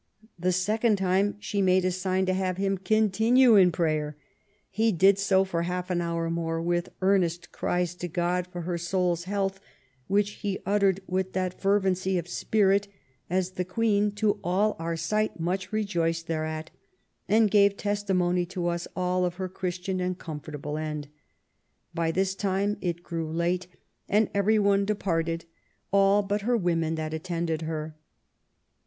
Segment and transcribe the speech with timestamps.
[0.39, 4.17] The second time she made a sign to have him continue in prayer.
[4.71, 8.79] He did so for half an hour more, with earnest cries to God for her
[8.79, 9.59] soul's health,
[10.07, 12.87] which he uttered with that fervency of spirit,
[13.29, 16.71] as the Queen to all our sight much rejoiced thereat,
[17.29, 21.09] and gave testimony to us all of her Christian and comfortable end.
[21.93, 23.67] By this time it g^ew late,
[24.09, 25.45] and every one departed,
[25.93, 27.95] all but her women that attended her."